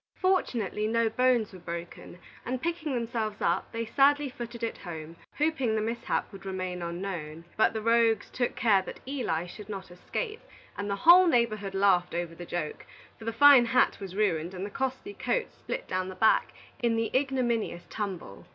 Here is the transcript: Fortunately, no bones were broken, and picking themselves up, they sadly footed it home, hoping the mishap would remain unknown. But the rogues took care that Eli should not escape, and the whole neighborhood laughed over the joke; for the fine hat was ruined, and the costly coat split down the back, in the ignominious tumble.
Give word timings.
Fortunately, 0.15 0.87
no 0.87 1.09
bones 1.09 1.53
were 1.53 1.59
broken, 1.59 2.17
and 2.43 2.59
picking 2.59 2.95
themselves 2.95 3.39
up, 3.39 3.71
they 3.71 3.85
sadly 3.85 4.29
footed 4.31 4.63
it 4.63 4.79
home, 4.79 5.15
hoping 5.37 5.75
the 5.75 5.79
mishap 5.81 6.31
would 6.33 6.43
remain 6.43 6.81
unknown. 6.81 7.45
But 7.55 7.73
the 7.73 7.83
rogues 7.83 8.31
took 8.31 8.55
care 8.55 8.81
that 8.81 8.99
Eli 9.07 9.45
should 9.45 9.69
not 9.69 9.91
escape, 9.91 10.41
and 10.75 10.89
the 10.89 10.95
whole 11.05 11.27
neighborhood 11.27 11.75
laughed 11.75 12.15
over 12.15 12.33
the 12.33 12.47
joke; 12.47 12.87
for 13.19 13.25
the 13.25 13.31
fine 13.31 13.65
hat 13.65 13.99
was 14.01 14.15
ruined, 14.15 14.55
and 14.55 14.65
the 14.65 14.71
costly 14.71 15.13
coat 15.13 15.51
split 15.51 15.87
down 15.87 16.09
the 16.09 16.15
back, 16.15 16.51
in 16.81 16.95
the 16.95 17.15
ignominious 17.15 17.83
tumble. 17.87 18.47